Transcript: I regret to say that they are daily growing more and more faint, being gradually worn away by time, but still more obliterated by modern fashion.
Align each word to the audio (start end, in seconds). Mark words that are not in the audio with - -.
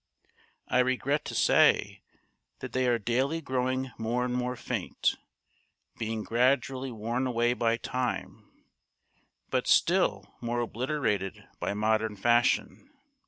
I 0.67 0.79
regret 0.79 1.25
to 1.25 1.35
say 1.35 2.01
that 2.57 2.71
they 2.73 2.87
are 2.87 2.97
daily 2.97 3.39
growing 3.39 3.91
more 3.99 4.25
and 4.25 4.33
more 4.33 4.55
faint, 4.55 5.15
being 5.99 6.23
gradually 6.23 6.91
worn 6.91 7.27
away 7.27 7.53
by 7.53 7.77
time, 7.77 8.49
but 9.51 9.67
still 9.67 10.33
more 10.41 10.59
obliterated 10.59 11.47
by 11.59 11.75
modern 11.75 12.15
fashion. 12.15 12.89